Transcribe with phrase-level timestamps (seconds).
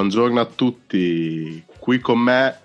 [0.00, 1.62] buongiorno a tutti.
[1.78, 2.56] Qui con me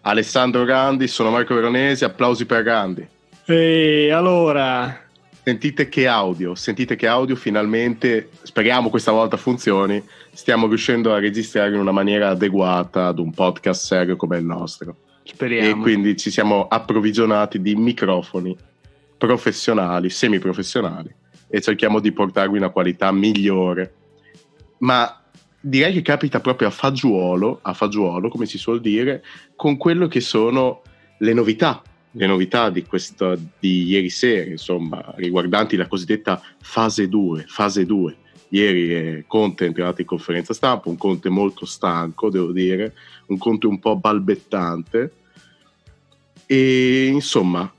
[0.00, 3.06] Alessandro Gandhi, sono Marco Veronesi, applausi per Gandhi.
[3.44, 5.00] E allora...
[5.44, 11.72] Sentite che audio, sentite che audio finalmente, speriamo questa volta funzioni, stiamo riuscendo a registrare
[11.72, 14.96] in una maniera adeguata ad un podcast serio come il nostro.
[15.22, 15.68] Speriamo.
[15.68, 18.56] E quindi ci siamo approvvigionati di microfoni
[19.18, 21.12] professionali, semiprofessionali
[21.48, 23.94] e cerchiamo di portarvi una qualità migliore.
[24.78, 25.21] Ma
[25.62, 29.24] direi che capita proprio a fagiolo, a fagiolo, come si suol dire,
[29.56, 30.82] con quello che sono
[31.18, 37.44] le novità le novità di, questo, di ieri sera, insomma, riguardanti la cosiddetta fase 2.
[37.48, 38.16] Fase 2.
[38.48, 42.94] Ieri eh, Conte è entrato in conferenza stampa, un Conte molto stanco, devo dire,
[43.26, 45.12] un Conte un po' balbettante.
[46.44, 47.72] E insomma,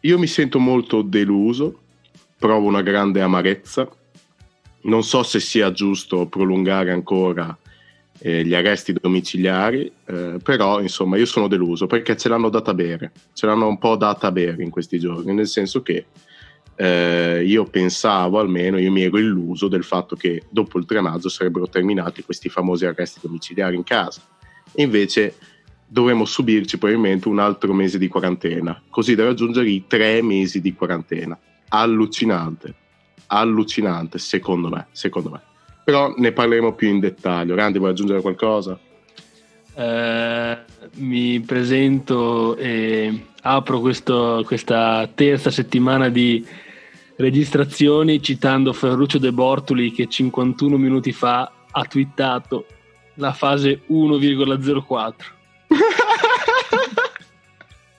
[0.00, 1.80] io mi sento molto deluso,
[2.38, 3.88] provo una grande amarezza.
[4.82, 7.56] Non so se sia giusto prolungare ancora
[8.18, 13.12] eh, gli arresti domiciliari, eh, però insomma io sono deluso perché ce l'hanno data bere,
[13.32, 16.06] ce l'hanno un po' data bere in questi giorni, nel senso che
[16.76, 21.28] eh, io pensavo almeno, io mi ero illuso del fatto che dopo il 3 maggio
[21.28, 24.22] sarebbero terminati questi famosi arresti domiciliari in casa.
[24.76, 25.34] Invece
[25.86, 30.72] dovremmo subirci probabilmente un altro mese di quarantena, così da raggiungere i tre mesi di
[30.72, 31.38] quarantena.
[31.68, 32.74] Allucinante,
[33.30, 35.48] allucinante, secondo me, secondo me
[35.90, 37.56] però ne parleremo più in dettaglio.
[37.56, 38.78] Randi, vuoi aggiungere qualcosa?
[39.74, 40.58] Eh,
[40.94, 46.46] mi presento e apro questo, questa terza settimana di
[47.16, 52.66] registrazioni citando Ferruccio De Bortoli che 51 minuti fa ha twittato
[53.14, 55.12] la fase 1,04.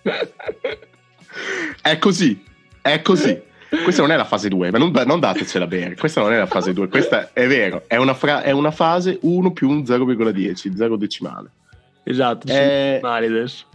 [1.82, 2.42] è così,
[2.82, 3.50] è così.
[3.84, 5.96] Questa non è la fase 2, ma non, non, datecela bene.
[5.96, 9.18] Questa non è la fase 2, questa è vero, è una, fra, è una fase
[9.22, 11.50] 1 più un 0,10, 0 decimale.
[12.04, 13.66] Esatto, è, adesso.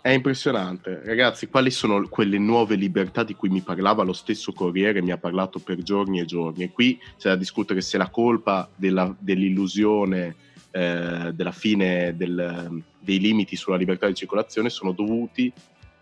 [0.00, 1.00] È impressionante.
[1.04, 5.16] Ragazzi, quali sono quelle nuove libertà di cui mi parlava lo stesso Corriere, mi ha
[5.16, 6.64] parlato per giorni e giorni.
[6.64, 10.36] E qui c'è da discutere se la colpa della, dell'illusione,
[10.70, 15.50] eh, della fine del, dei limiti sulla libertà di circolazione sono dovuti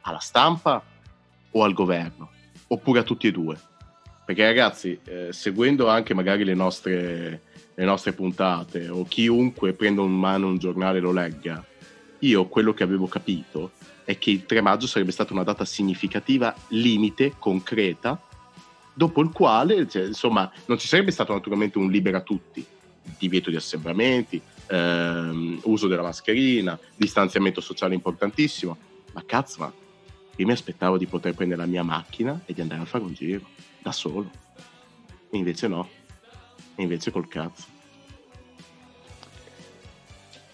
[0.01, 0.83] alla stampa
[1.53, 2.32] o al governo
[2.73, 3.59] oppure a tutti e due.
[4.25, 7.43] Perché ragazzi, eh, seguendo anche magari le nostre,
[7.75, 11.65] le nostre puntate o chiunque prenda in mano un giornale e lo legga,
[12.21, 13.73] io quello che avevo capito
[14.05, 18.21] è che il 3 maggio sarebbe stata una data significativa, limite, concreta,
[18.95, 22.65] dopo il quale, cioè, insomma, non ci sarebbe stato naturalmente un libera tutti,
[23.19, 28.77] divieto di assembramenti, ehm, uso della mascherina, distanziamento sociale importantissimo,
[29.13, 29.73] ma cazzo, ma
[30.43, 33.15] io mi aspettavo di poter prendere la mia macchina e di andare a fare un
[33.15, 33.49] giro
[33.81, 34.31] da solo.
[35.31, 35.89] E invece no.
[36.75, 37.67] E invece col cazzo.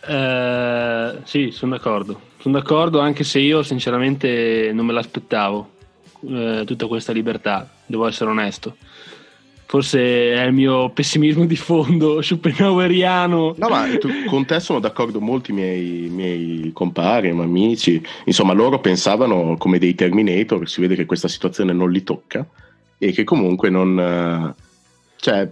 [0.06, 2.20] Uh, sì, sono d'accordo.
[2.38, 5.70] Sono d'accordo anche se io sinceramente non me l'aspettavo
[6.20, 8.76] uh, tutta questa libertà, devo essere onesto
[9.68, 13.54] forse è il mio pessimismo di fondo schopenhaueriano.
[13.58, 19.58] No, ma tu, con te sono d'accordo molti miei, miei compari, amici, insomma loro pensavano
[19.58, 22.46] come dei Terminator, si vede che questa situazione non li tocca
[22.96, 24.00] e che comunque non...
[24.00, 24.62] Eh,
[25.16, 25.48] cioè,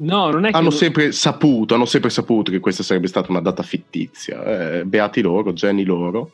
[0.00, 0.76] No, non è hanno che...
[0.76, 4.44] sempre saputo, hanno sempre saputo che questa sarebbe stata una data fittizia.
[4.78, 6.30] Eh, beati loro, geni loro,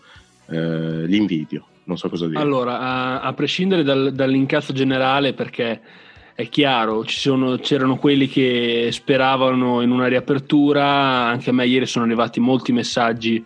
[0.51, 2.39] eh, li invidio, non so cosa dire.
[2.39, 5.81] Allora, a, a prescindere dal, dall'incasso generale, perché
[6.35, 12.05] è chiaro, sono, c'erano quelli che speravano in una riapertura, anche a me ieri sono
[12.05, 13.45] arrivati molti messaggi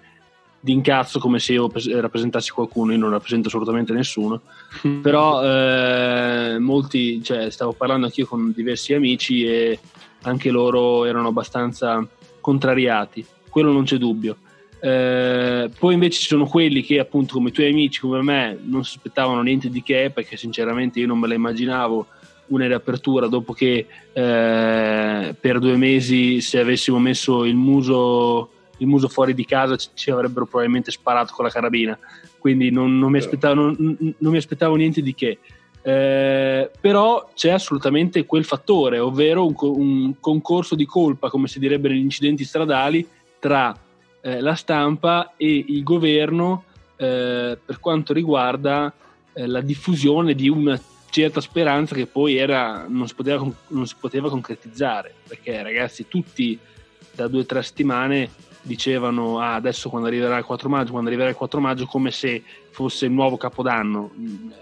[0.61, 4.41] di incazzo come se io rappresentassi qualcuno, io non rappresento assolutamente nessuno,
[5.03, 9.79] però eh, molti, cioè, stavo parlando anch'io con diversi amici e
[10.23, 12.05] anche loro erano abbastanza
[12.41, 14.39] contrariati, quello non c'è dubbio.
[14.81, 18.83] Eh, poi invece ci sono quelli che appunto come i tuoi amici, come me, non
[18.83, 22.07] sospettavano niente di che, perché sinceramente io non me la immaginavo
[22.49, 29.09] una riapertura dopo che eh, per due mesi se avessimo messo il muso, il muso
[29.09, 31.99] fuori di casa ci, avrebbero probabilmente sparato con la carabina.
[32.39, 33.77] Quindi non, non, mi, aspettavo, non,
[34.19, 35.39] non mi, aspettavo, niente di che.
[35.83, 41.89] Eh, però c'è assolutamente quel fattore ovvero un, un, concorso di colpa come si direbbe
[41.89, 43.07] negli incidenti stradali
[43.39, 43.75] tra
[44.21, 46.65] eh, la stampa e il governo
[46.97, 48.93] eh, per quanto riguarda
[49.33, 50.79] eh, la diffusione di una
[51.11, 56.59] certa speranza che poi era, non, si poteva, non si poteva concretizzare, perché ragazzi tutti
[57.13, 58.31] da due o tre settimane
[58.63, 62.43] dicevano ah, adesso quando arriverà il 4 maggio, quando arriverà il 4 maggio, come se
[62.71, 64.13] fosse il nuovo capodanno.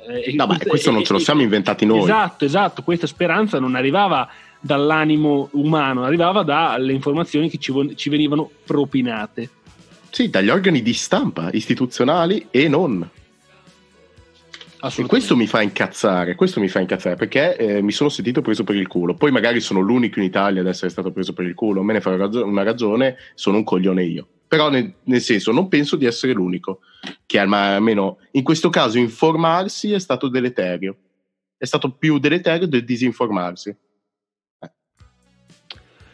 [0.09, 2.03] E, no, ma questo non ce lo siamo inventati noi.
[2.03, 4.29] Esatto, esatto, questa speranza non arrivava
[4.61, 9.51] dall'animo umano, arrivava dalle informazioni che ci, ci venivano propinate.
[10.11, 13.07] Sì, dagli organi di stampa istituzionali e non.
[14.79, 18.63] E questo mi fa incazzare, questo mi fa incazzare perché eh, mi sono sentito preso
[18.63, 19.15] per il culo.
[19.15, 22.01] Poi magari sono l'unico in Italia ad essere stato preso per il culo, me ne
[22.01, 24.29] fa una ragione, sono un coglione io.
[24.47, 26.81] Però nel, nel senso non penso di essere l'unico,
[27.25, 30.97] che almeno in questo caso informarsi è stato deleterio.
[31.57, 33.75] È stato più deleterio del disinformarsi.
[34.61, 34.71] Eh.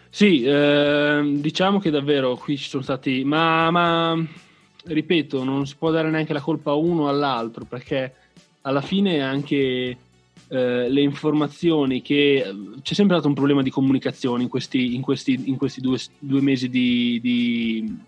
[0.09, 4.25] Sì, eh, diciamo che davvero qui ci sono stati, ma, ma
[4.85, 8.15] ripeto, non si può dare neanche la colpa a uno o all'altro perché
[8.63, 9.97] alla fine anche
[10.49, 12.45] eh, le informazioni che
[12.83, 16.41] c'è sempre stato un problema di comunicazione in questi, in questi, in questi due, due,
[16.41, 17.99] mesi di, di,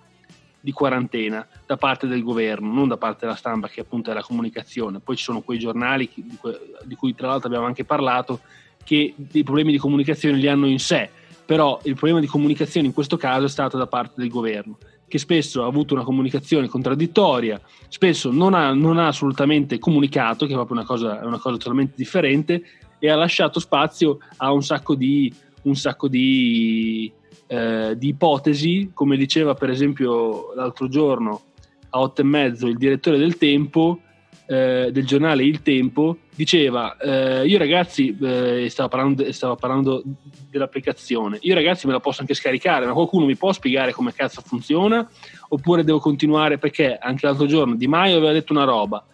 [0.61, 4.23] di, quarantena da parte del governo, non da parte della stampa che appunto è la
[4.23, 5.01] comunicazione.
[5.01, 6.53] Poi ci sono quei giornali di cui,
[6.85, 8.41] di cui tra l'altro abbiamo anche parlato
[8.85, 11.09] che i problemi di comunicazione li hanno in sé,
[11.47, 15.19] però il problema di comunicazione in questo caso è stato da parte del governo che
[15.19, 20.57] spesso ha avuto una comunicazione contraddittoria, spesso non ha, non ha assolutamente comunicato, che è
[20.57, 22.63] proprio una cosa, una cosa, totalmente differente,
[22.99, 27.13] e ha lasciato spazio a un sacco di, un sacco di,
[27.47, 31.43] eh, di ipotesi, come diceva per esempio l'altro giorno
[31.91, 34.01] a otto e mezzo il direttore del Tempo,
[34.47, 40.03] eh, del giornale Il Tempo, diceva eh, io ragazzi eh, stavo, parlando, stavo, parlando,
[40.51, 41.39] dell'applicazione.
[41.43, 45.09] Io ragazzi me la posso anche scaricare ma qualcuno mi può spiegare come cazzo funziona?
[45.49, 46.59] Oppure devo continuare?
[46.59, 49.05] Perché anche l'altro giorno Di Maio aveva detto una roba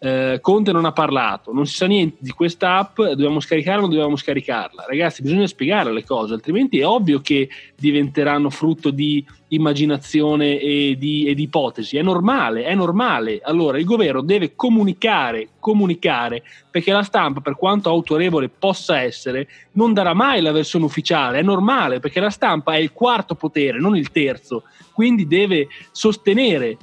[0.00, 3.86] eh, Conte non ha parlato, non si sa niente di questa app, dobbiamo scaricarla o
[3.86, 4.84] non dobbiamo scaricarla?
[4.86, 11.24] Ragazzi, bisogna spiegare le cose, altrimenti è ovvio che diventeranno frutto di immaginazione e di,
[11.26, 11.96] e di ipotesi.
[11.96, 13.40] È normale, è normale.
[13.42, 19.92] Allora il governo deve comunicare, comunicare, perché la stampa, per quanto autorevole possa essere, non
[19.94, 21.38] darà mai la versione ufficiale.
[21.38, 24.64] È normale, perché la stampa è il quarto potere, non il terzo.
[24.92, 26.76] Quindi deve sostenere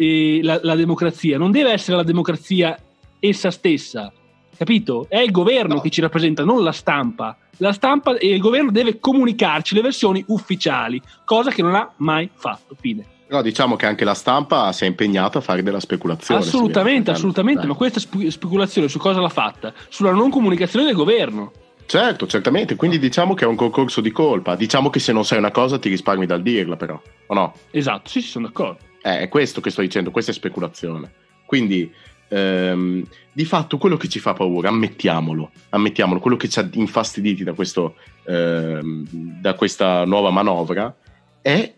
[0.00, 2.76] eh, la, la, democrazia, non deve essere la democrazia
[3.18, 4.10] essa stessa,
[4.56, 5.06] capito?
[5.08, 5.80] È il governo no.
[5.80, 7.36] che ci rappresenta, non la stampa.
[7.58, 12.30] La stampa e il governo deve comunicarci le versioni ufficiali, cosa che non ha mai
[12.32, 12.74] fatto.
[12.80, 13.04] Fine.
[13.28, 16.40] No, diciamo che anche la stampa si è impegnata a fare della speculazione.
[16.40, 19.74] Assolutamente, assolutamente, ma questa speculazione su cosa l'ha fatta?
[19.90, 21.52] Sulla non comunicazione del governo.
[21.84, 24.56] Certo, certamente, quindi diciamo che è un concorso di colpa.
[24.56, 27.52] Diciamo che se non sai una cosa ti risparmi dal dirla, però, o no?
[27.70, 28.78] Esatto, sì, sì, sono d'accordo.
[29.02, 31.12] Eh, è questo che sto dicendo, questa è speculazione.
[31.46, 31.92] Quindi,
[32.28, 37.44] ehm, di fatto, quello che ci fa paura, ammettiamolo, ammettiamolo, quello che ci ha infastiditi
[37.44, 39.06] da, questo, ehm,
[39.40, 40.94] da questa nuova manovra
[41.42, 41.72] è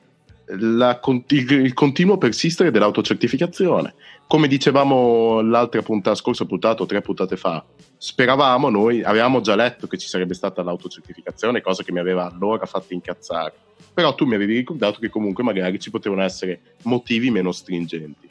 [0.47, 3.95] la, il, il, continuo persistere dell'autocertificazione.
[4.27, 7.65] Come dicevamo l'altra puntata, scorsa puntata o tre puntate fa,
[7.99, 12.65] speravamo noi, avevamo già letto che ci sarebbe stata l'autocertificazione, cosa che mi aveva allora
[12.65, 13.55] fatto incazzare.
[13.93, 18.27] Però tu mi avevi ricordato che comunque magari ci potevano essere motivi meno stringenti.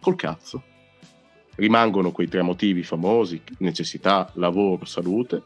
[0.00, 0.62] Col cazzo.
[1.54, 5.42] Rimangono quei tre motivi famosi, necessità, lavoro, salute,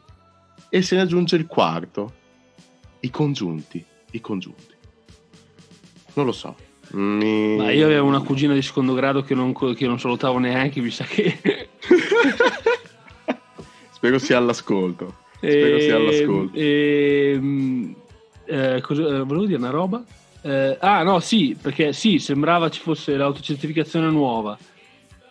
[0.69, 2.13] e se ne aggiunge il quarto,
[3.01, 4.73] i congiunti, i congiunti.
[6.13, 6.55] Non lo so.
[6.91, 7.55] Mi...
[7.57, 10.89] Ma io avevo una cugina di secondo grado che non, che non salutavo neanche, mi
[10.89, 11.37] sa che...
[13.91, 15.15] Spero sia all'ascolto.
[15.35, 16.57] Spero e, sia all'ascolto.
[16.57, 17.95] E, ehm,
[18.45, 20.03] eh, cosa, eh, volevo dire una roba?
[20.41, 24.57] Eh, ah, no, sì, perché sì, sembrava ci fosse l'autocertificazione nuova.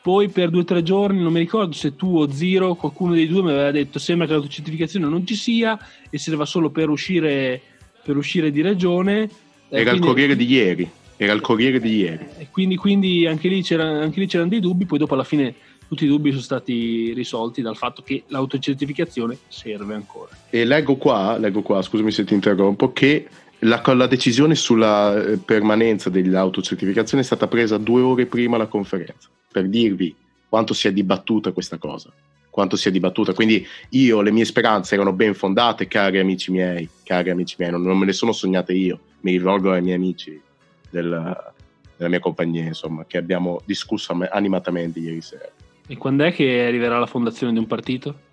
[0.01, 3.27] Poi per due o tre giorni, non mi ricordo se tu o Zero, qualcuno dei
[3.27, 7.61] due mi aveva detto sembra che l'autocertificazione non ci sia e serva solo per uscire,
[8.03, 9.23] per uscire di regione.
[9.23, 10.91] Eh, Era quindi, il Corriere di ieri.
[11.21, 12.27] Era il Corriere di ieri.
[12.53, 15.53] Quindi, quindi anche, lì anche lì c'erano dei dubbi, poi dopo alla fine
[15.89, 20.31] tutti i dubbi sono stati risolti dal fatto che l'autocertificazione serve ancora.
[20.49, 23.27] E leggo qua, leggo qua scusami se ti interrompo, che
[23.61, 29.29] la, la, decisione sulla eh, permanenza dell'autocertificazione è stata presa due ore prima la conferenza,
[29.51, 30.15] per dirvi
[30.49, 32.13] quanto si è dibattuta questa cosa,
[32.49, 33.33] quanto si è dibattuta.
[33.33, 37.83] Quindi io, le mie speranze erano ben fondate, cari amici miei, cari amici miei, non,
[37.83, 40.41] non me le sono sognate io, mi rivolgo ai miei amici
[40.91, 41.53] del,
[41.97, 45.51] della mia compagnia, insomma, che abbiamo discusso animatamente ieri sera.
[45.87, 48.27] E quando è che arriverà la fondazione di un partito?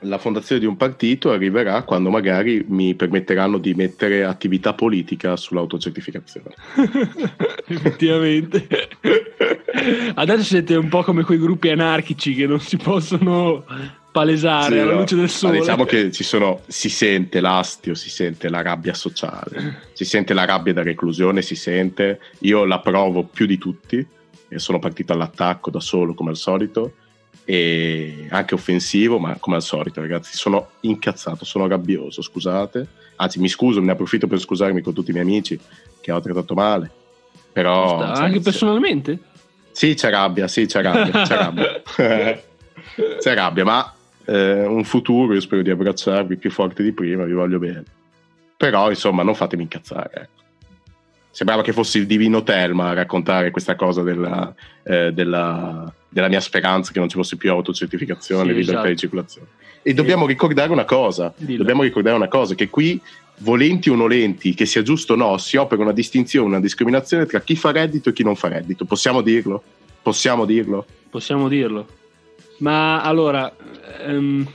[0.00, 6.54] La fondazione di un partito arriverà quando magari mi permetteranno di mettere attività politica sull'autocertificazione.
[7.66, 8.68] Effettivamente.
[10.14, 13.64] Adesso siete un po' come quei gruppi anarchici che non si possono
[14.14, 15.00] palesare sì, alla no.
[15.00, 15.54] luce del sole.
[15.54, 20.34] Ma diciamo che ci sono, si sente l'astio, si sente la rabbia sociale, si sente
[20.34, 22.20] la rabbia da reclusione, si sente.
[22.40, 24.06] Io la provo più di tutti
[24.48, 26.94] e sono partito all'attacco da solo come al solito
[27.44, 32.86] e anche offensivo, ma come al solito, ragazzi, sono incazzato, sono rabbioso, scusate.
[33.16, 35.58] Anzi, mi scuso, ne approfitto per scusarmi con tutti i miei amici
[36.00, 36.88] che ho trattato male.
[37.52, 39.18] Però Sta, anche personalmente?
[39.72, 41.82] Sì, c'è rabbia, sì, c'è rabbia, c'è rabbia.
[43.18, 43.93] c'è rabbia, ma
[44.26, 47.84] eh, un futuro io spero di abbracciarvi più forte di prima, vi voglio bene.
[48.56, 50.42] Però, insomma, non fatemi incazzare, ecco.
[51.30, 54.54] Sembrava che fosse il divino Telma a raccontare questa cosa della,
[54.84, 58.88] eh, della, della, mia speranza che non ci fosse più autocertificazione, sì, libertà esatto.
[58.88, 59.48] di circolazione.
[59.82, 61.58] E dobbiamo ricordare una cosa, Dillo.
[61.58, 63.00] dobbiamo ricordare una cosa, che qui
[63.38, 67.40] volenti o nolenti, che sia giusto o no, si opera una distinzione, una discriminazione tra
[67.40, 68.84] chi fa reddito e chi non fa reddito.
[68.84, 69.60] Possiamo dirlo?
[70.02, 70.86] Possiamo dirlo?
[71.10, 71.86] Possiamo dirlo.
[72.58, 73.54] Ma allora,
[74.06, 74.46] um,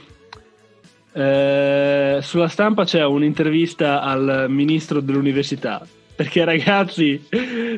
[1.13, 5.85] eh, sulla stampa c'è un'intervista al ministro dell'università
[6.19, 7.27] perché ragazzi,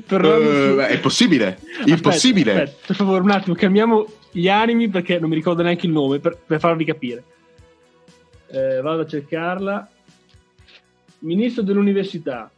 [0.08, 2.52] tornando uh, è possibile, aspetta, impossibile.
[2.54, 6.18] Aspetta, per favore, un attimo, cambiamo gli animi perché non mi ricordo neanche il nome
[6.18, 7.24] per, per farvi capire.
[8.48, 9.88] Eh, vado a cercarla.
[11.20, 12.52] Ministro dell'Università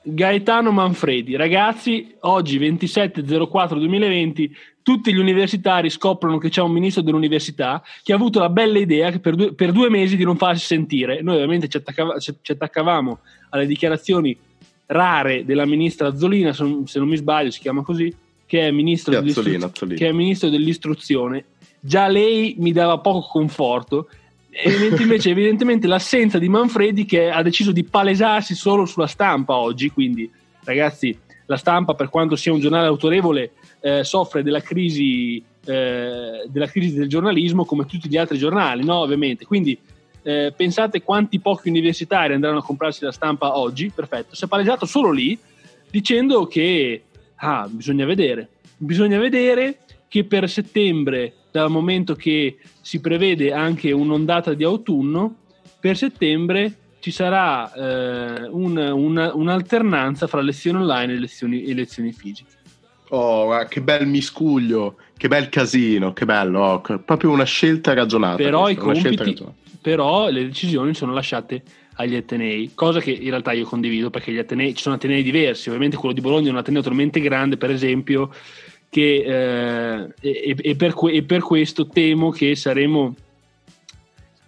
[0.00, 1.36] Gaetano Manfredi.
[1.36, 4.50] Ragazzi, oggi 27.04.2020
[4.82, 9.16] tutti gli universitari scoprono che c'è un ministro dell'università che ha avuto la bella idea
[9.18, 11.22] per due, per due mesi di non farsi sentire.
[11.22, 13.18] Noi ovviamente ci, attaccava, ci attaccavamo
[13.50, 14.36] alle dichiarazioni
[14.86, 18.14] rare della ministra Azzolina, se non mi sbaglio si chiama così,
[18.46, 19.98] che è ministro, Azzolina, Azzolina.
[19.98, 21.44] Che è ministro dell'istruzione.
[21.80, 24.08] Già lei mi dava poco conforto,
[24.98, 30.30] invece evidentemente l'assenza di Manfredi che ha deciso di palesarsi solo sulla stampa oggi, quindi
[30.64, 31.16] ragazzi
[31.52, 36.94] la stampa per quanto sia un giornale autorevole eh, soffre della crisi, eh, della crisi
[36.94, 38.96] del giornalismo come tutti gli altri giornali, no?
[38.96, 39.78] ovviamente, quindi
[40.22, 44.86] eh, pensate quanti pochi universitari andranno a comprarsi la stampa oggi, perfetto, si è palesato
[44.86, 45.38] solo lì
[45.90, 47.02] dicendo che
[47.36, 49.78] ah, bisogna vedere, bisogna vedere
[50.08, 55.36] che per settembre, dal momento che si prevede anche un'ondata di autunno,
[55.80, 62.12] per settembre ci sarà eh, un, una, un'alternanza fra lezioni online e lezioni, e lezioni
[62.12, 62.60] fisiche.
[63.08, 68.36] Oh, che bel miscuglio, che bel casino, che bello, oh, proprio una scelta ragionata.
[68.36, 69.44] Però questa, i compiti,
[69.80, 74.38] però le decisioni sono lasciate agli Atenei, cosa che in realtà io condivido perché gli
[74.38, 77.72] Atenei, ci sono Atenei diversi, ovviamente quello di Bologna è un Ateneo talmente grande per
[77.72, 78.30] esempio
[78.88, 83.16] che eh, e, e, per que- e, per questo temo che saremo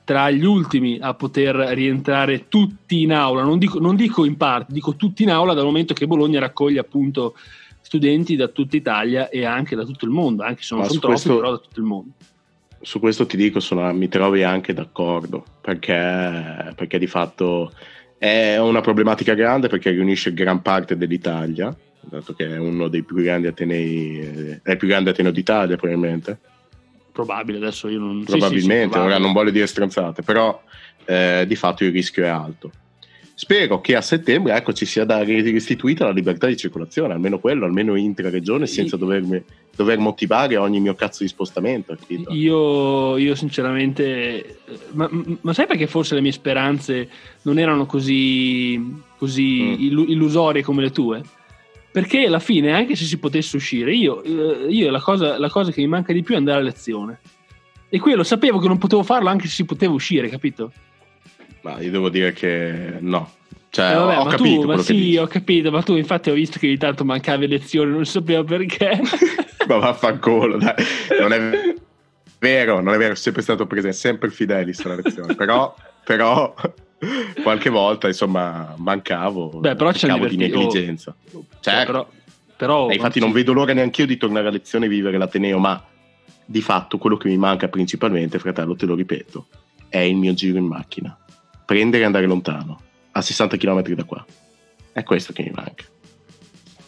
[0.05, 4.73] tra gli ultimi a poter rientrare tutti in aula, non dico, non dico in parte,
[4.73, 7.35] dico tutti in aula dal momento che Bologna raccoglie appunto
[7.81, 11.15] studenti da tutta Italia e anche da tutto il mondo, anche se non sono troppi,
[11.15, 11.37] questo...
[11.37, 12.11] però da tutto il mondo
[12.85, 17.73] su questo ti dico, sono, mi trovi anche d'accordo, perché, perché, di fatto
[18.19, 23.17] è una problematica grande perché riunisce gran parte dell'Italia, dato che è uno dei più
[23.17, 26.39] grandi atenei, eh, è il più grande ateneo d'Italia probabilmente.
[27.15, 28.25] Probabile, adesso io non...
[28.25, 30.61] Probabilmente, sì, sì, sì, ora non voglio dire stronzate, però
[31.05, 32.73] eh, di fatto il rischio è alto.
[33.37, 37.67] Spero che a settembre ecco, ci sia da restituita la libertà di circolazione, almeno quello,
[37.67, 39.41] almeno intra-regione, senza dovermi,
[39.77, 41.97] dover motivare ogni mio cazzo di spostamento.
[42.31, 44.59] Io, io, sinceramente,
[44.93, 45.09] ma,
[45.41, 47.09] ma, sai perché forse le mie speranze
[47.43, 48.81] non erano così,
[49.17, 50.09] così mm.
[50.09, 51.23] illusorie come le tue?
[51.95, 55.71] Perché alla fine, anche se si potesse uscire, io, eh, io la, cosa, la cosa
[55.71, 57.21] che mi manca di più è andare a lezione.
[57.89, 60.73] E quello sapevo che non potevo farlo anche se si poteva uscire, capito?
[61.61, 63.31] Ma io devo dire che no.
[63.71, 66.59] Cioè, eh vabbè, ho capito tu, ma sì, ho capito, ma tu infatti ho visto
[66.59, 69.01] che ogni tanto mancavi lezioni, non sapevo perché.
[69.69, 70.75] ma vaffanculo, dai.
[71.21, 71.75] Non è
[72.41, 75.73] vero, non è vero, sono sempre stato presente, sempre fidelis alla lezione, però,
[76.05, 76.53] però
[77.43, 81.15] qualche volta, insomma, mancavo, Beh, però c'è di negligenza.
[81.33, 82.09] Oh, cioè, però,
[82.57, 85.59] però eh, infatti non vedo l'ora neanche io di tornare a lezione e vivere l'Ateneo,
[85.59, 85.83] ma
[86.45, 89.47] di fatto quello che mi manca principalmente, fratello, te lo ripeto,
[89.89, 91.17] è il mio giro in macchina
[91.65, 92.81] prendere e andare lontano,
[93.13, 94.25] a 60 km da qua.
[94.93, 95.85] È questo che mi manca.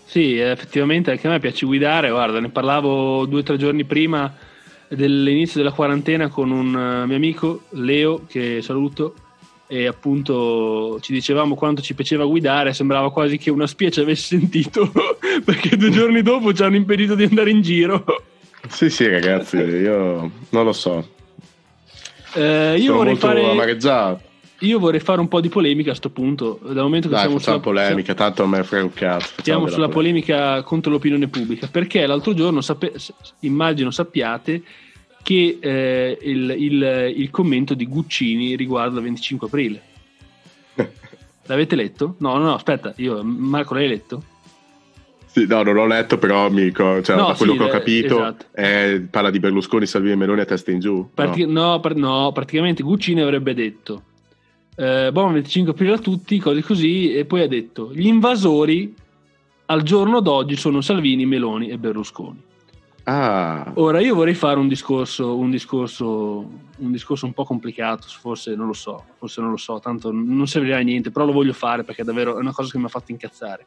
[0.05, 4.33] Sì, effettivamente anche a me piace guidare, guarda, ne parlavo due o tre giorni prima
[4.89, 9.15] dell'inizio della quarantena con un uh, mio amico, Leo, che saluto,
[9.69, 14.39] e appunto ci dicevamo quanto ci piaceva guidare, sembrava quasi che una spia ci avesse
[14.39, 14.93] sentito,
[15.45, 18.05] perché due giorni dopo ci hanno impedito di andare in giro.
[18.69, 21.15] Sì, sì, ragazzi, io non lo so.
[22.35, 23.41] Eh, io vorrei fare.
[24.61, 27.39] Io vorrei fare un po' di polemica a questo punto, dal momento che Dai, siamo
[27.39, 29.35] sulla polemica, siamo, tanto a me frega un cazzo.
[29.43, 30.35] Siamo sulla polemica.
[30.35, 32.95] polemica contro l'opinione pubblica, perché l'altro giorno, sape,
[33.41, 34.63] immagino sappiate,
[35.27, 39.83] che eh, il, il, il, commento di Guccini riguardo il 25 aprile.
[41.47, 42.15] L'avete letto?
[42.19, 44.23] No, no, no, aspetta, io, Marco l'hai letto?
[45.27, 47.69] Sì, no, non l'ho letto, però mi ricordo, cioè, no, da quello sì, che ho
[47.69, 48.47] capito, esatto.
[48.53, 51.09] è, parla di Berlusconi, Salvini e Meloni a testa in giù.
[51.13, 51.71] Parti- no.
[51.73, 54.03] No, par- no, praticamente Guccini avrebbe detto
[54.77, 58.95] eh, buon 25 aprile a tutti, cose così, e poi ha detto gli invasori
[59.67, 62.41] al giorno d'oggi sono Salvini, Meloni e Berlusconi.
[63.09, 63.71] Ah.
[63.75, 66.05] Ora io vorrei fare un discorso, un discorso,
[66.79, 70.49] un discorso un po' complicato, forse non lo so, forse non lo so, tanto non
[70.49, 72.89] servirà a niente, però lo voglio fare perché è davvero una cosa che mi ha
[72.89, 73.67] fatto incazzare.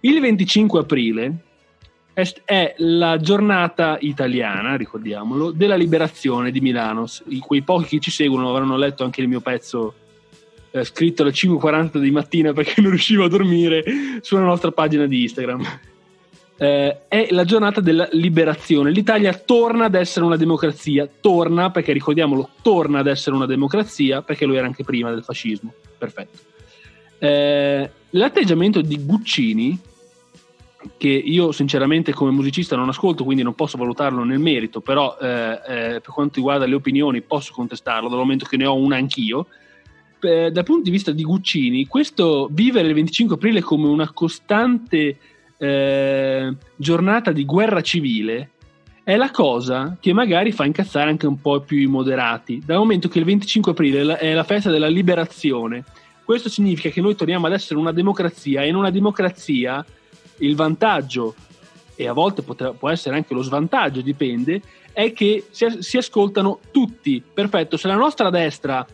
[0.00, 1.34] Il 25 aprile
[2.14, 7.04] è, la giornata italiana, ricordiamolo, della liberazione di Milano.
[7.40, 9.94] Quei pochi che ci seguono avranno letto anche il mio pezzo
[10.70, 13.84] eh, scritto alle 5.40 di mattina perché non riuscivo a dormire
[14.22, 15.62] sulla nostra pagina di Instagram
[16.60, 18.90] eh, è la giornata della liberazione.
[18.90, 24.44] L'Italia torna ad essere una democrazia, torna perché ricordiamolo, torna ad essere una democrazia perché
[24.44, 25.72] lo era anche prima del fascismo.
[25.96, 26.38] Perfetto.
[27.20, 29.78] Eh, l'atteggiamento di Guccini,
[30.96, 35.60] che io sinceramente come musicista non ascolto, quindi non posso valutarlo nel merito, però eh,
[35.66, 39.46] eh per quanto riguarda le opinioni posso contestarlo dal momento che ne ho una anch'io.
[40.20, 45.16] Eh, dal punto di vista di Guccini, questo vivere il 25 aprile come una costante
[45.58, 48.50] eh, giornata di guerra civile
[49.02, 53.08] è la cosa che magari fa incazzare anche un po' più i moderati, dal momento
[53.08, 55.82] che il 25 aprile è la festa della liberazione.
[56.24, 59.84] Questo significa che noi torniamo ad essere una democrazia e in una democrazia
[60.40, 61.34] il vantaggio,
[61.94, 64.60] e a volte può essere anche lo svantaggio, dipende,
[64.92, 67.22] è che si ascoltano tutti.
[67.32, 68.86] Perfetto, se la nostra destra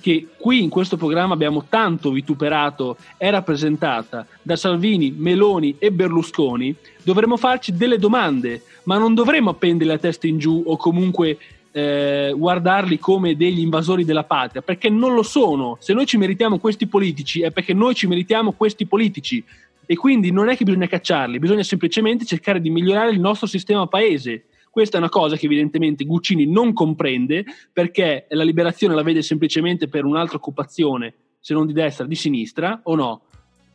[0.00, 6.74] che qui in questo programma abbiamo tanto vituperato è rappresentata da Salvini, Meloni e Berlusconi,
[7.02, 11.36] dovremmo farci delle domande, ma non dovremmo appendere la testa in giù o comunque
[11.72, 15.76] eh, guardarli come degli invasori della patria, perché non lo sono.
[15.80, 19.44] Se noi ci meritiamo questi politici è perché noi ci meritiamo questi politici
[19.84, 23.86] e quindi non è che bisogna cacciarli, bisogna semplicemente cercare di migliorare il nostro sistema
[23.86, 24.44] paese
[24.78, 29.88] questa è una cosa che evidentemente Guccini non comprende perché la liberazione la vede semplicemente
[29.88, 33.22] per un'altra occupazione, se non di destra, di sinistra o no.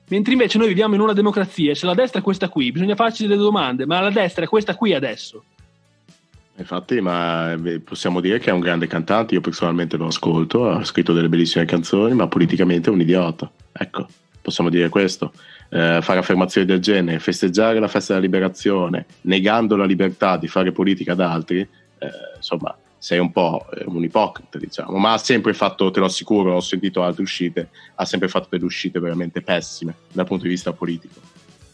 [0.07, 2.95] Mentre invece noi viviamo in una democrazia e se la destra è questa qui, bisogna
[2.95, 5.43] farci delle domande, ma la destra è questa qui adesso.
[6.55, 10.85] Infatti, ma eh, possiamo dire che è un grande cantante, io personalmente lo ascolto, ha
[10.85, 13.51] scritto delle bellissime canzoni, ma politicamente è un idiota.
[13.73, 14.07] Ecco,
[14.41, 15.33] possiamo dire questo
[15.73, 20.71] eh, fare affermazioni del genere, festeggiare la festa della liberazione, negando la libertà di fare
[20.71, 25.89] politica ad altri, eh, insomma, sei un po' un ipocrita, diciamo, ma ha sempre fatto,
[25.89, 30.27] te lo assicuro, ho sentito altre uscite, ha sempre fatto delle uscite veramente pessime dal
[30.27, 31.19] punto di vista politico.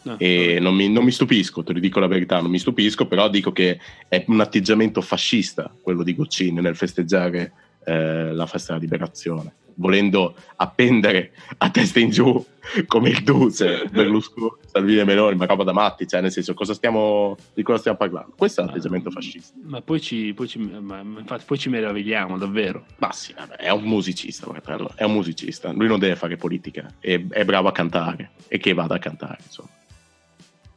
[0.01, 3.05] No, e non mi, non mi, stupisco, te lo dico la verità, non mi stupisco,
[3.05, 7.51] però dico che è un atteggiamento fascista quello di Goccini nel festeggiare
[7.83, 12.45] eh, la festa della liberazione volendo appendere a testa in giù
[12.85, 16.73] come il Duce, Berlusconi, Salvini e Meloni, ma roba da matti, cioè nel senso cosa
[16.73, 18.33] stiamo, di cosa stiamo parlando?
[18.37, 19.57] Questo è un atteggiamento fascista.
[19.63, 22.85] Ma poi ci, poi ci, ma, infatti, poi ci meravigliamo davvero.
[22.97, 26.93] Ma sì, vabbè, è un musicista, fratello, è un musicista, lui non deve fare politica,
[26.99, 29.69] è, è bravo a cantare e che vada a cantare, insomma.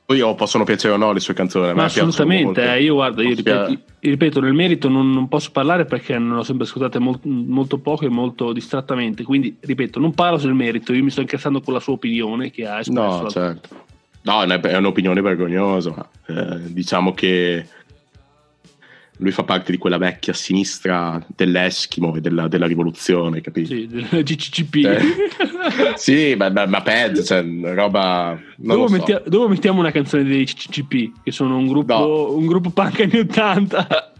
[0.04, 1.72] Poi oh, possono piacere o no le sue canzoni.
[1.74, 6.18] Ma assolutamente, eh, io guardo, io ripeto, ripeto, nel merito non, non, posso parlare perché
[6.18, 10.54] non ho sempre ascoltate molto, molto, poco e molto distrattamente, quindi ripeto, non parlo sul
[10.54, 13.22] merito, io mi sto incazzando con la sua opinione che ha espresso.
[13.22, 13.68] No, certo.
[14.22, 17.66] No, è un'opinione vergognosa, eh, diciamo che
[19.18, 23.68] lui fa parte di quella vecchia sinistra dell'Eschimo e della, della rivoluzione, capito?
[23.68, 24.74] Sì, del GCCP.
[24.84, 25.00] Eh,
[25.96, 27.44] sì, ma, ma, ma peggio, cioè,
[27.74, 28.38] roba...
[28.56, 28.92] Dove, so.
[28.92, 32.34] mettia, dove, mettiamo una canzone dei CCCP, che sono un gruppo, no.
[32.34, 34.12] un gruppo punk anni 80?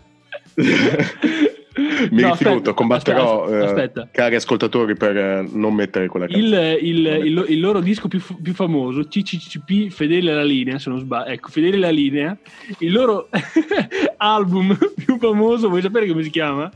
[1.75, 4.03] Mi no, rifiuto, combatterò, aspetta, aspetta.
[4.03, 6.75] Eh, cari ascoltatori, per eh, non mettere quella canzone.
[6.75, 10.99] Il, il, il, il loro disco più, più, famoso, CCCP Fedele alla linea, se non
[10.99, 12.37] sbaglio, ecco, Fedele alla linea,
[12.79, 13.29] il loro
[14.19, 16.71] album più famoso, vuoi sapere come si chiama?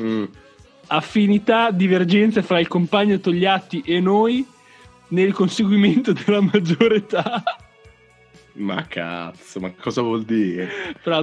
[0.00, 0.24] Mm.
[0.88, 4.46] Affinità, divergenze fra il compagno Togliatti e noi
[5.08, 7.42] nel conseguimento della maggiore età.
[8.58, 10.68] Ma cazzo, ma cosa vuol dire?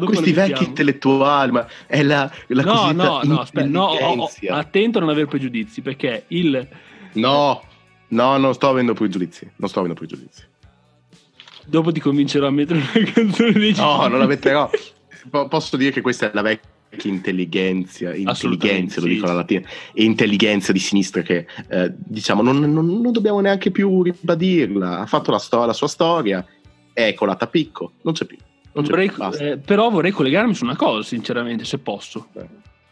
[0.05, 4.99] Questi vecchi intellettuali, ma è la, la no, no, no, aspetta, no, oh, oh, attento
[4.99, 6.65] a non avere pregiudizi, perché il...
[7.13, 7.61] No,
[8.09, 10.43] no, non sto avendo pregiudizi, non sto avendo pregiudizi.
[11.65, 14.69] Dopo ti convincerò a mettere una canzone di No, non la metterò.
[15.49, 20.71] posso dire che questa è la vecchia intelligenza, intelligenza lo dico alla latina, e intelligenza
[20.71, 24.99] di sinistra che eh, diciamo non, non, non, dobbiamo neanche più ribadirla.
[24.99, 26.45] Ha fatto la, sto- la sua storia
[26.95, 28.37] è colata a picco, non c'è più.
[28.71, 32.27] Vorrei, eh, però vorrei collegarmi su una cosa, sinceramente, se posso.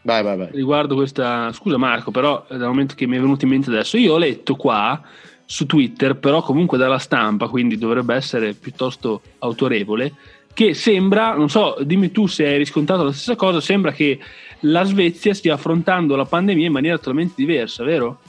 [0.02, 0.48] Vai, vai, vai.
[0.52, 1.50] Riguardo questa...
[1.52, 4.56] Scusa Marco, però dal momento che mi è venuto in mente adesso, io ho letto
[4.56, 5.02] qua
[5.46, 10.14] su Twitter, però comunque dalla stampa, quindi dovrebbe essere piuttosto autorevole,
[10.52, 14.18] che sembra, non so, dimmi tu se hai riscontrato la stessa cosa, sembra che
[14.60, 18.20] la Svezia stia affrontando la pandemia in maniera totalmente diversa, vero?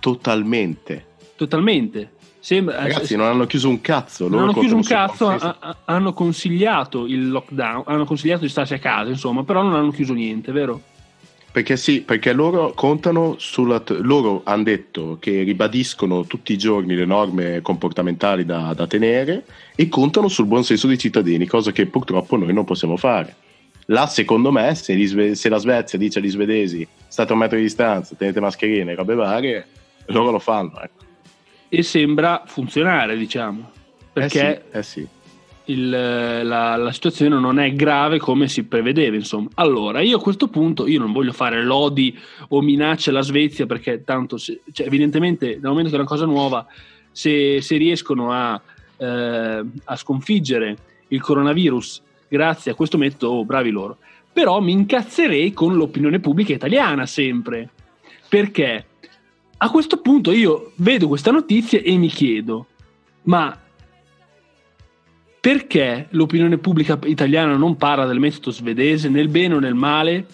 [0.00, 1.06] Totalmente.
[1.36, 2.12] Totalmente.
[2.40, 4.26] Sembra, eh, Ragazzi, non hanno chiuso un cazzo.
[4.26, 8.78] Non hanno chiuso un cazzo, a, hanno consigliato il lockdown, hanno consigliato di starsi a
[8.78, 10.80] casa, insomma, però non hanno chiuso niente, vero?
[11.52, 13.82] Perché sì, perché loro contano sulla.
[13.98, 19.88] loro hanno detto che ribadiscono tutti i giorni le norme comportamentali da, da tenere e
[19.88, 23.34] contano sul buon senso dei cittadini, cosa che purtroppo noi non possiamo fare.
[23.86, 27.64] Là, secondo me, se, se la Svezia dice agli svedesi state a un metro di
[27.64, 29.66] distanza, tenete mascherine e robe varie,
[30.06, 30.80] loro lo fanno.
[30.80, 30.99] Ecco
[31.72, 33.70] e sembra funzionare, diciamo,
[34.12, 35.08] perché eh sì, eh sì.
[35.66, 39.48] Il, la, la, situazione non è grave come si prevedeva, insomma.
[39.54, 44.02] Allora, io a questo punto io non voglio fare lodi o minacce alla Svezia perché
[44.02, 46.66] tanto, se, cioè, evidentemente, dal momento che è una cosa nuova,
[47.12, 48.60] se, se riescono a,
[48.96, 50.76] eh, a sconfiggere
[51.08, 53.98] il coronavirus grazie a questo metodo, oh, bravi loro.
[54.32, 57.68] Però mi incazzerei con l'opinione pubblica italiana sempre.
[58.28, 58.86] Perché?
[59.62, 62.66] A questo punto io vedo questa notizia e mi chiedo,
[63.24, 63.54] ma
[65.38, 70.26] perché l'opinione pubblica italiana non parla del metodo svedese nel bene o nel male?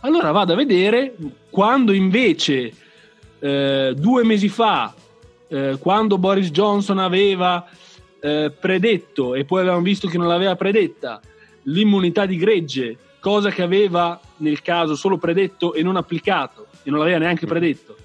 [0.00, 1.14] Allora vado a vedere
[1.48, 2.72] quando invece
[3.38, 4.92] eh, due mesi fa,
[5.46, 7.64] eh, quando Boris Johnson aveva
[8.18, 11.20] eh, predetto e poi avevamo visto che non l'aveva predetta
[11.66, 16.98] l'immunità di gregge, cosa che aveva nel caso solo predetto e non applicato e non
[16.98, 17.96] l'aveva neanche predetto,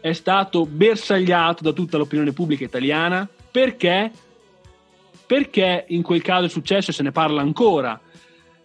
[0.00, 3.28] è stato bersagliato da tutta l'opinione pubblica italiana.
[3.52, 4.10] Perché,
[5.26, 8.00] perché in quel caso è successo e se ne parla ancora,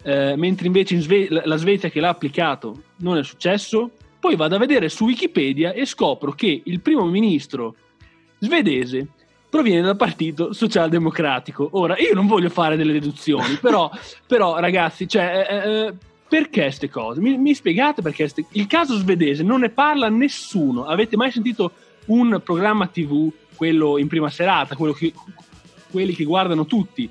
[0.01, 3.91] eh, mentre invece in Sve- la Svezia che l'ha applicato non è successo.
[4.19, 7.75] Poi vado a vedere su Wikipedia e scopro che il primo ministro
[8.39, 9.07] svedese
[9.49, 11.69] proviene dal partito socialdemocratico.
[11.73, 13.89] Ora, io non voglio fare delle deduzioni, però,
[14.25, 15.93] però ragazzi, cioè, eh, eh
[16.27, 17.21] perché queste cose?
[17.21, 18.45] Mi, mi spiegate perché ste...
[18.51, 20.85] il caso svedese non ne parla nessuno.
[20.85, 21.71] Avete mai sentito
[22.07, 25.13] un programma TV, quello in prima serata, che,
[25.89, 27.09] quelli che guardano tutti,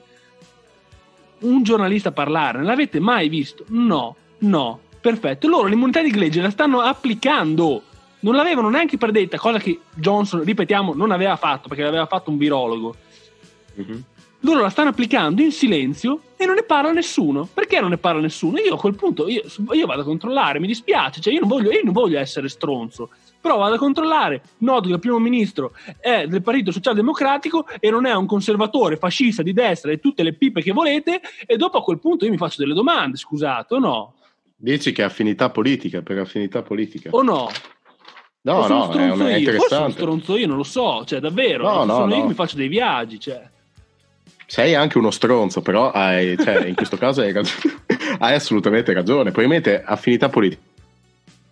[1.41, 2.63] un giornalista parlare?
[2.63, 3.65] L'avete mai visto?
[3.69, 5.49] No, no, perfetto.
[5.49, 7.83] Loro l'immunità di gregge la stanno applicando.
[8.21, 12.39] Non l'avevano neanche predetta, cosa che Johnson, ripetiamo, non aveva fatto perché l'aveva fatto un
[12.39, 12.95] virologo.
[13.79, 14.01] Mm-hmm
[14.41, 17.49] loro la stanno applicando in silenzio e non ne parla nessuno.
[17.53, 18.59] Perché non ne parla nessuno?
[18.59, 21.71] Io a quel punto io, io vado a controllare, mi dispiace, cioè io non, voglio,
[21.71, 26.27] io non voglio essere stronzo, però vado a controllare, noto che il primo ministro è
[26.27, 30.63] del Partito Socialdemocratico e non è un conservatore fascista di destra e tutte le pippe
[30.63, 34.15] che volete e dopo a quel punto io mi faccio delle domande, scusate, o no?
[34.59, 37.11] Dici che è affinità politica, per affinità politica.
[37.13, 37.49] O no?
[38.43, 41.19] No, o no, è, un, è io, forse sono stronzo io, non lo so, cioè
[41.19, 42.15] davvero, no, no, sono no.
[42.15, 43.55] io mi faccio dei viaggi, cioè
[44.47, 47.35] sei anche uno stronzo, però hai, cioè, in questo caso hai,
[48.19, 49.31] hai, assolutamente ragione.
[49.31, 50.63] Probabilmente affinità politica.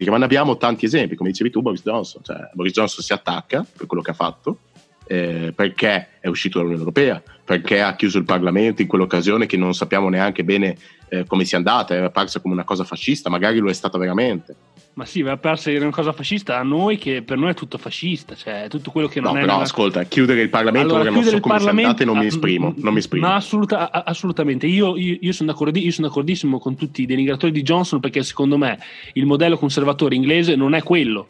[0.07, 2.23] Ma ne abbiamo tanti esempi, come dicevi tu, Boris Johnson.
[2.23, 4.59] Cioè, Boris Johnson si attacca per quello che ha fatto,
[5.07, 9.75] eh, perché è uscito dall'Unione Europea, perché ha chiuso il Parlamento in quell'occasione che non
[9.75, 10.77] sappiamo neanche bene
[11.11, 14.57] eh, come sia andata, era apparsa come una cosa fascista, magari lo è stata veramente.
[14.95, 18.35] Ma sì, va a una cosa fascista a noi che per noi è tutto fascista,
[18.37, 19.41] cioè tutto quello che non no, è...
[19.41, 19.65] No, però una...
[19.65, 22.73] ascolta, chiudere il Parlamento allora, non so come sia andata e non mi esprimo.
[22.77, 23.27] Non mi esprimo.
[23.27, 27.63] Ma assoluta, assolutamente, io, io, io, sono io, sono d'accordissimo con tutti i denigratori di
[27.63, 28.79] Johnson perché secondo me
[29.15, 31.27] il modello conservatore inglese non è quello,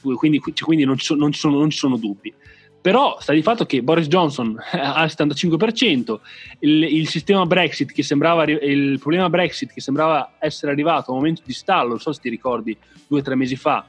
[0.00, 2.32] quindi, quindi non, ci sono, non, ci sono, non ci sono dubbi.
[2.80, 6.18] Però sta di fatto che Boris Johnson ha il 75%,
[6.60, 11.18] il, il, sistema Brexit che sembrava, il problema Brexit che sembrava essere arrivato a un
[11.18, 13.84] momento di stallo, non so se ti ricordi, due o tre mesi fa,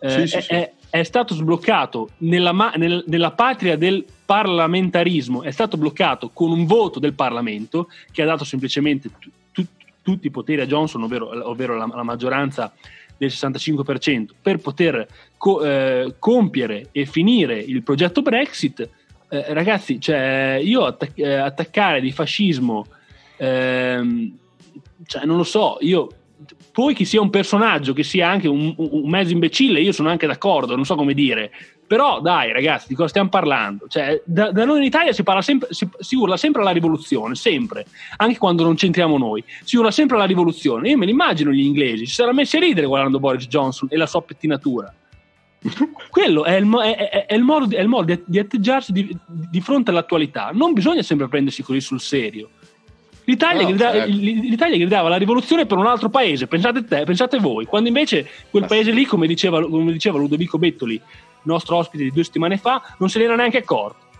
[0.00, 0.52] eh, sì, sì, è, sì.
[0.52, 6.66] È, è, stato sbloccato nella, nel, nella patria del parlamentarismo, è stato bloccato con un
[6.66, 9.64] voto del Parlamento che ha dato semplicemente tu, tu,
[10.02, 12.72] tutti i poteri a Johnson, ovvero, ovvero la, la maggioranza
[13.16, 15.06] del 65% per poter
[15.42, 18.88] co- eh, compiere e finire il progetto Brexit,
[19.28, 22.86] eh, ragazzi, cioè, io attac- eh, attaccare di fascismo,
[23.38, 24.36] ehm,
[25.04, 26.08] cioè, non lo so, io
[26.70, 30.28] poi che sia un personaggio, che sia anche un, un, mezzo imbecille, io sono anche
[30.28, 31.50] d'accordo, non so come dire.
[31.88, 33.86] Però dai ragazzi, di cosa stiamo parlando?
[33.88, 37.84] Cioè, da, da, noi in Italia si, sempre, si, si, urla sempre alla rivoluzione, sempre,
[38.18, 39.42] anche quando non c'entriamo noi.
[39.64, 40.88] Si urla sempre alla rivoluzione.
[40.88, 43.96] Io me li immagino gli inglesi, si saranno messi a ridere guardando Boris Johnson e
[43.96, 44.94] la sua pettinatura.
[46.10, 48.92] Quello è il, mo- è, è, è il modo, di, il modo di, di atteggiarsi
[48.92, 50.50] di, di, fronte all'attualità.
[50.52, 52.50] Non bisogna sempre prendersi così sul serio.
[53.24, 54.10] L'Italia, no, grida- certo.
[54.10, 58.62] l'Italia gridava la rivoluzione per un altro paese, pensate, te, pensate voi, quando invece quel
[58.62, 58.96] Ma paese sì.
[58.96, 61.00] lì, come diceva, come diceva Ludovico Bettoli,
[61.42, 64.10] nostro ospite di due settimane fa, non se n'era neanche accorto.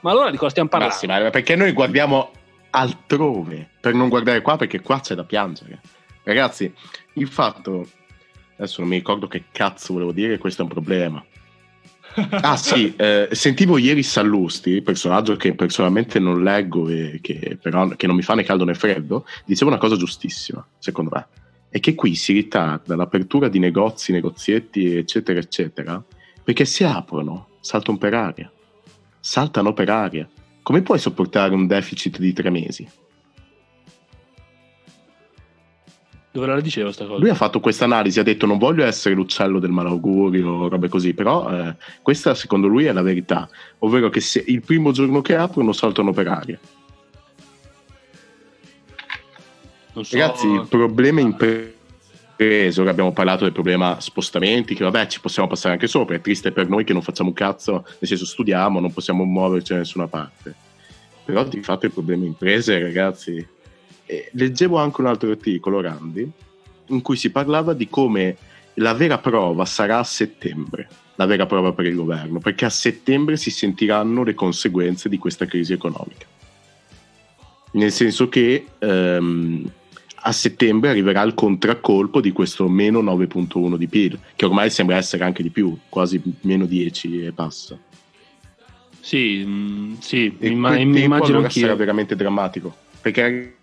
[0.00, 0.96] Ma allora di cosa stiamo parlando?
[0.96, 2.32] Sì, perché noi guardiamo
[2.70, 5.80] altrove per non guardare qua, perché qua c'è da piangere.
[6.24, 6.72] Ragazzi,
[7.14, 7.86] il fatto
[8.62, 11.24] adesso non mi ricordo che cazzo volevo dire, questo è un problema.
[12.14, 18.06] ah sì, eh, sentivo ieri Sallusti, personaggio che personalmente non leggo e che, però, che
[18.06, 21.26] non mi fa né caldo né freddo, diceva una cosa giustissima, secondo me,
[21.70, 26.02] è che qui si ritarda l'apertura di negozi, negozietti, eccetera, eccetera,
[26.44, 28.52] perché si aprono, saltano per aria,
[29.18, 30.28] saltano per aria.
[30.62, 32.86] Come puoi sopportare un deficit di tre mesi?
[36.32, 37.20] Dove la diceva questa cosa?
[37.20, 40.88] Lui ha fatto questa analisi, ha detto non voglio essere l'uccello del malaugurio o robe
[40.88, 43.46] così, però eh, questa secondo lui è la verità,
[43.80, 46.58] ovvero che se il primo giorno che aprono saltano per aria.
[49.92, 50.02] So...
[50.10, 55.74] Ragazzi, il problema impreso, ora abbiamo parlato del problema spostamenti, che vabbè ci possiamo passare
[55.74, 58.90] anche sopra, è triste per noi che non facciamo un cazzo, nel senso studiamo, non
[58.90, 60.54] possiamo muoverci da nessuna parte.
[61.26, 63.46] Però di fatto il problema imprese, ragazzi,
[64.12, 66.30] eh, leggevo anche un altro articolo, Randy,
[66.88, 68.36] in cui si parlava di come
[68.74, 73.38] la vera prova sarà a settembre, la vera prova per il governo, perché a settembre
[73.38, 76.26] si sentiranno le conseguenze di questa crisi economica.
[77.72, 79.70] Nel senso che ehm,
[80.24, 85.24] a settembre arriverà il contraccolpo di questo meno 9.1 di PIL, che ormai sembra essere
[85.24, 87.78] anche di più, quasi meno 10 e passa.
[89.00, 91.62] Sì, mm, sì, e imm- immagino allora anch'io.
[91.62, 93.56] sarà veramente drammatico, perché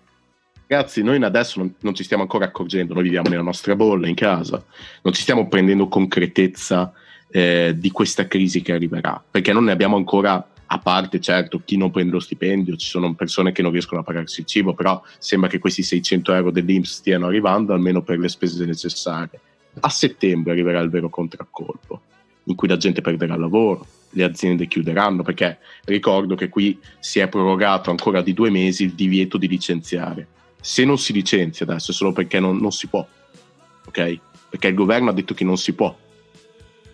[0.70, 4.14] ragazzi, noi adesso non, non, ci stiamo ancora accorgendo, noi viviamo nella nostra bolla in
[4.14, 4.64] casa,
[5.02, 6.94] non ci stiamo prendendo concretezza
[7.32, 11.76] eh, di questa crisi che arriverà, perché non ne abbiamo ancora, a parte certo chi
[11.76, 15.02] non prende lo stipendio, ci sono persone che non riescono a pagarsi il cibo, però
[15.18, 19.40] sembra che questi 600 euro dell'Inps stiano arrivando almeno per le spese necessarie.
[19.80, 22.02] A settembre arriverà il vero contraccolpo,
[22.44, 27.18] in cui la gente perderà il lavoro, le aziende chiuderanno, perché ricordo che qui si
[27.18, 30.28] è prorogato ancora di due mesi il divieto di licenziare
[30.62, 33.06] se non si licenzia adesso è solo perché non, non si può,
[33.86, 34.20] ok?
[34.50, 35.96] Perché il governo ha detto che non si può,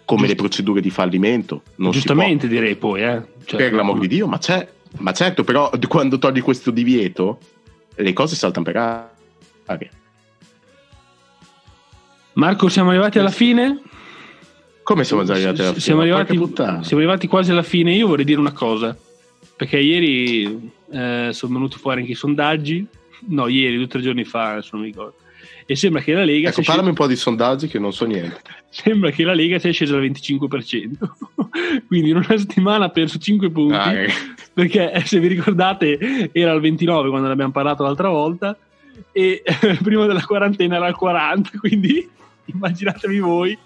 [0.06, 1.64] come Giust- le procedure di fallimento.
[1.76, 3.22] Non Giustamente direi poi, eh?
[3.46, 7.40] Cioè, per l'amor di Dio, ma, c'è, ma certo, però quando togli questo divieto,
[7.96, 8.78] le cose saltano per
[9.66, 9.90] aria.
[12.34, 13.82] Marco, siamo arrivati alla fine?
[14.84, 15.82] Come siamo già arrivati alla fine?
[15.82, 17.94] Siamo arrivati, siamo arrivati quasi alla fine.
[17.96, 18.96] Io vorrei dire una cosa,
[19.56, 22.86] perché ieri eh, sono venuti fuori anche i sondaggi
[23.28, 25.16] no, ieri, due o tre giorni fa, non mi ricordo.
[25.68, 26.50] E sembra che la Lega.
[26.50, 26.90] Ecco, parlami scesa...
[26.90, 28.42] un po' di sondaggi che non so niente.
[28.70, 30.92] sembra che la Lega sia scesa al 25%.
[31.88, 33.74] Quindi in una settimana ha perso 5 punti.
[33.74, 34.10] Ah, eh.
[34.54, 38.56] Perché eh, se vi ricordate era al 29 quando ne abbiamo parlato l'altra volta.
[39.12, 41.58] E eh, prima della quarantena era al 40.
[41.60, 42.08] Quindi
[42.46, 43.58] immaginatevi voi.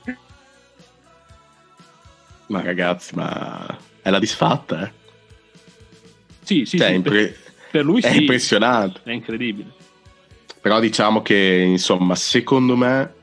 [2.48, 4.92] Ma ragazzi, ma è la disfatta, eh?
[6.42, 6.94] Sì, sì, cioè, sì.
[6.96, 7.36] Impre-
[7.72, 9.02] per lui è sì, impressionante.
[9.04, 9.72] È incredibile.
[10.62, 13.14] Però diciamo che, insomma, secondo me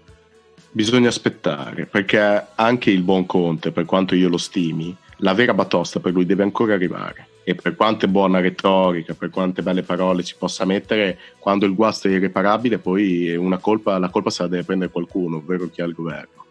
[0.70, 6.00] bisogna aspettare, perché anche il buon Conte, per quanto io lo stimi, la vera batosta
[6.00, 7.28] per lui deve ancora arrivare.
[7.44, 12.08] E per quante buona retorica, per quante belle parole ci possa mettere, quando il guasto
[12.08, 15.94] è irreparabile, poi colpa, la colpa se la deve prendere qualcuno, ovvero chi ha il
[15.94, 16.44] governo.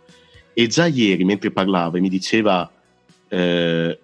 [0.53, 2.71] E già ieri, mentre parlava, mi diceva
[3.27, 3.99] eh,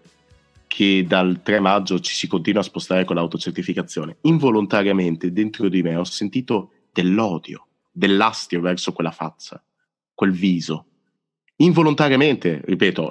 [0.73, 5.97] che dal 3 maggio ci si continua a spostare con l'autocertificazione, involontariamente dentro di me
[5.97, 9.61] ho sentito dell'odio, dell'astio verso quella faccia,
[10.13, 10.85] quel viso.
[11.57, 13.09] Involontariamente, ripeto,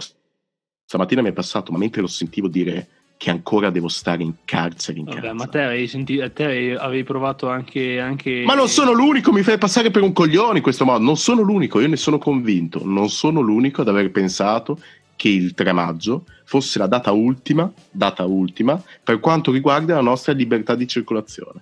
[0.87, 4.99] stamattina mi è passato, ma mentre lo sentivo dire che ancora devo stare in carcere
[4.99, 5.33] in Vabbè.
[5.35, 9.43] Ma te avevi, sentito, te avevi, avevi provato anche, anche, Ma non sono l'unico, mi
[9.43, 11.05] fai passare per un coglione in questo modo.
[11.05, 12.81] Non sono l'unico, io ne sono convinto.
[12.83, 14.81] Non sono l'unico ad aver pensato
[15.21, 20.33] che il 3 maggio fosse la data ultima, data ultima per quanto riguarda la nostra
[20.33, 21.61] libertà di circolazione.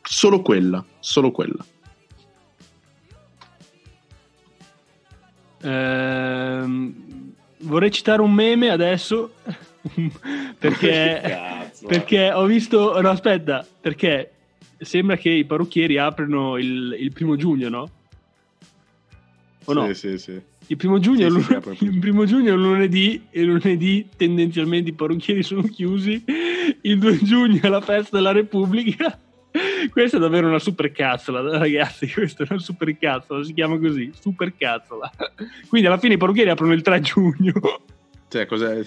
[0.00, 1.64] Solo quella, solo quella.
[5.62, 6.94] Ehm,
[7.62, 9.32] vorrei citare un meme adesso
[10.56, 14.30] perché, perché ho visto no aspetta perché
[14.78, 17.90] sembra che i parrucchieri aprono il, il primo giugno no?
[19.64, 19.92] O no?
[19.92, 23.26] sì sì sì il primo, giugno, sì, lun- sì, il primo giugno è un lunedì
[23.30, 26.24] e lunedì tendenzialmente i parrucchieri sono chiusi.
[26.82, 29.18] Il 2 giugno è la festa della Repubblica
[29.90, 32.10] questa è davvero una super cazzola, ragazzi.
[32.10, 35.10] Questa è una super cazzola, si chiama così, super cazzola.
[35.68, 37.52] Quindi alla fine i parrucchieri aprono il 3 giugno.
[38.28, 38.82] Cioè, cos'è?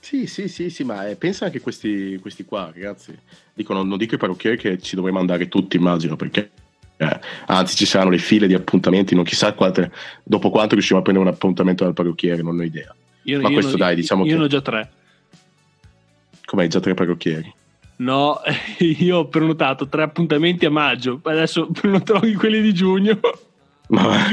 [0.00, 3.16] Sì, sì, sì, sì, ma eh, pensa anche questi, questi qua, ragazzi.
[3.54, 6.50] Dicono, non dico i parrucchieri che ci dovremmo andare tutti, immagino, perché
[7.00, 9.90] eh, anzi ci saranno le file di appuntamenti, non chissà quante,
[10.22, 12.94] dopo quanto riusciamo a prendere un appuntamento dal parrucchiere, non ho idea.
[13.22, 14.36] Io, ma io questo non- dai, diciamo io che...
[14.36, 14.90] ne ho già tre.
[16.44, 17.54] Come hai già tre parrucchieri?
[17.96, 18.40] No,
[18.80, 23.18] io ho prenotato tre appuntamenti a maggio, adesso prenoterò anche quelli di giugno.
[23.88, 24.18] Ma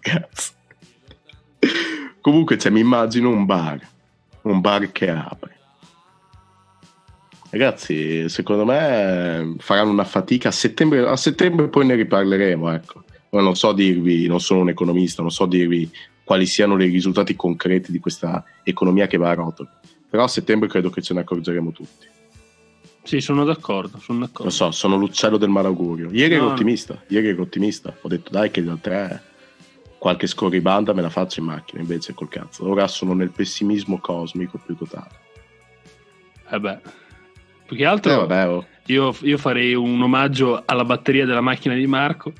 [0.00, 0.52] cazzo.
[2.20, 3.80] Comunque, cioè, mi immagino un bar,
[4.42, 5.57] un bar che apre.
[7.50, 13.04] Ragazzi, secondo me faranno una fatica a settembre, a settembre poi ne riparleremo, ecco.
[13.30, 15.90] Ora non so dirvi, non sono un economista, non so dirvi
[16.24, 19.68] quali siano i risultati concreti di questa economia che va a rotoli.
[20.10, 22.06] Però a settembre credo che ce ne accorgeremo tutti.
[23.02, 24.50] Sì, sono d'accordo, sono Lo d'accordo.
[24.50, 26.10] so, sono l'uccello del malaugurio.
[26.12, 26.54] Ieri ero No, no.
[26.54, 27.96] ottimista, ieri ero ottimista.
[28.02, 29.22] Ho detto dai che da tre
[29.96, 32.68] qualche scorribanda me la faccio in macchina, invece col cazzo.
[32.68, 35.10] Ora sono nel pessimismo cosmico più totale.
[36.50, 36.78] Eh beh.
[37.68, 38.66] Più che Eh, altro vabbè, oh.
[38.86, 42.32] io, io farei un omaggio alla batteria della macchina di Marco.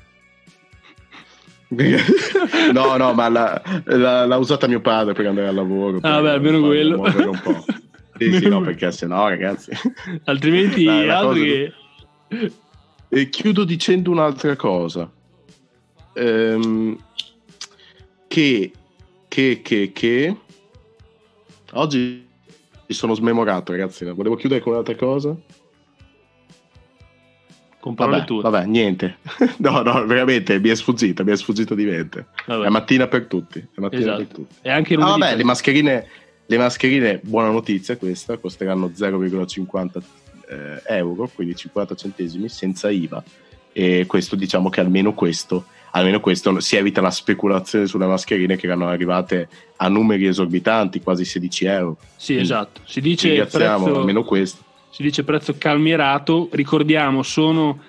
[2.73, 5.99] no, no, ma la- la- l'ha usata mio padre per andare al lavoro.
[6.01, 6.99] Ah, beh, almeno quello.
[7.01, 7.63] un po'.
[8.19, 9.71] Sì, sì, no, perché se no, ragazzi.
[10.25, 11.73] Altrimenti la altro cosa- che...
[13.07, 15.09] E chiudo dicendo un'altra cosa.
[16.15, 16.97] Ehm,
[18.27, 18.71] che,
[19.29, 20.35] che, che, che...
[21.73, 22.27] Oggi
[22.89, 24.03] mi sono smemorato, ragazzi.
[24.03, 25.35] Volevo chiudere con un'altra cosa.
[27.79, 29.17] Con parole Vabbè, vabbè, niente.
[29.57, 32.25] no, no, veramente, mi è sfuggito, mi è sfuggito di mente.
[32.47, 32.65] Vabbè.
[32.65, 33.59] È mattina per tutti.
[33.59, 34.17] È mattina Esatto.
[34.17, 34.55] per tutti.
[34.63, 36.07] E anche Ah, lunedì vabbè, per- le mascherine,
[36.47, 40.01] le mascherine, buona notizia questa, costeranno 0,50
[40.49, 43.23] eh, euro, quindi 50 centesimi, senza IVA.
[43.71, 48.65] E questo diciamo che almeno questo, almeno questo si evita la speculazione sulle mascherine che
[48.65, 49.47] erano arrivate
[49.77, 51.97] a numeri esorbitanti, quasi 16 euro.
[52.15, 52.81] Sì, esatto.
[52.85, 54.63] Si dice, Ringraziamo prezzo, almeno questo.
[54.89, 56.49] si dice prezzo calmierato.
[56.51, 57.79] Ricordiamo, sono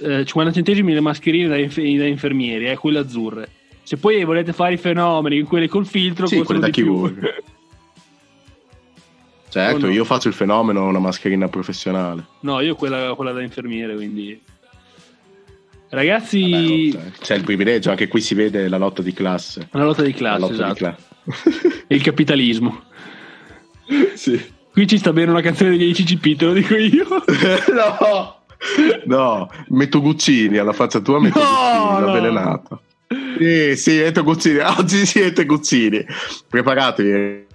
[0.00, 3.48] eh, 50 centesimi le mascherine da, inf- da infermieri, eh, quelle azzurre.
[3.84, 7.20] Se poi volete fare i fenomeni, quelle col filtro, Sì, quelle da chirurgo.
[9.52, 9.92] Certo, Oh, no.
[9.92, 12.24] io faccio il fenomeno una mascherina professionale.
[12.40, 14.40] No, io quella, quella da infermiere, quindi...
[15.92, 19.68] Ragazzi, Vabbè, oh, cioè, c'è il privilegio, anche qui si vede la lotta di classe.
[19.72, 20.72] una lotta di La classe, lotta esatto.
[20.72, 21.84] di classe.
[21.86, 22.82] E il capitalismo.
[24.14, 24.42] sì.
[24.72, 27.04] Qui ci sta bene una canzone degli CCP, te lo dico io.
[27.76, 28.44] no,
[29.04, 32.00] no, metto Guccini alla faccia tua, metto No, Guccini, no.
[32.06, 32.82] l'avvelenato.
[33.36, 36.02] Sì, sì, metto Guccini, oggi siete Guccini.
[36.48, 37.46] Preparatevi,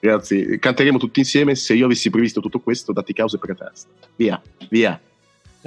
[0.00, 1.54] ragazzi, canteremo tutti insieme.
[1.54, 3.88] Se io avessi previsto tutto questo, dati cause per testa.
[4.16, 5.00] Via, via.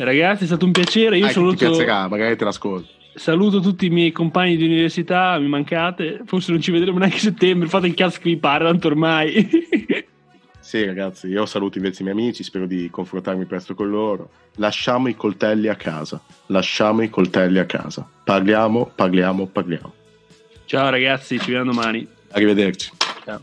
[0.03, 1.17] Ragazzi, è stato un piacere.
[1.17, 2.89] Io Dai, che ti saluto, piacerà, magari te l'ascolto.
[3.15, 5.37] saluto tutti i miei compagni di università.
[5.39, 6.21] Mi mancate.
[6.25, 7.67] Forse non ci vedremo neanche a settembre.
[7.67, 9.49] Fate il cazzo che vi pare, tanto ormai.
[10.69, 14.29] Sì, ragazzi, io saluto invece i miei amici, spero di confrontarmi presto con loro.
[14.57, 16.21] Lasciamo i coltelli a casa.
[16.47, 18.07] Lasciamo i coltelli a casa.
[18.23, 19.91] Parliamo, parliamo, parliamo.
[20.65, 22.07] Ciao ragazzi, ci vediamo domani.
[22.29, 22.91] Arrivederci.
[23.25, 23.41] Ciao.